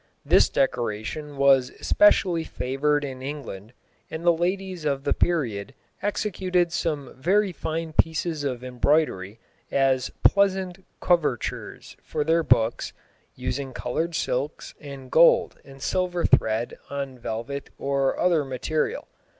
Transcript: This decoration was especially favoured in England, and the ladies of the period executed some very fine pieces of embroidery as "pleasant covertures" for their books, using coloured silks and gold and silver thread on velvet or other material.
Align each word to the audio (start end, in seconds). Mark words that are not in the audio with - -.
This 0.25 0.49
decoration 0.49 1.37
was 1.37 1.69
especially 1.79 2.43
favoured 2.43 3.03
in 3.05 3.21
England, 3.21 3.71
and 4.09 4.25
the 4.25 4.33
ladies 4.33 4.83
of 4.83 5.03
the 5.03 5.13
period 5.13 5.75
executed 6.01 6.71
some 6.71 7.13
very 7.15 7.51
fine 7.51 7.93
pieces 7.93 8.43
of 8.43 8.63
embroidery 8.63 9.39
as 9.69 10.09
"pleasant 10.23 10.83
covertures" 11.01 11.95
for 12.01 12.23
their 12.23 12.41
books, 12.41 12.93
using 13.35 13.73
coloured 13.73 14.15
silks 14.15 14.73
and 14.81 15.11
gold 15.11 15.59
and 15.63 15.83
silver 15.83 16.25
thread 16.25 16.79
on 16.89 17.19
velvet 17.19 17.69
or 17.77 18.19
other 18.19 18.43
material. 18.43 19.07